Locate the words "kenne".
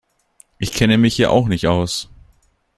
0.73-0.97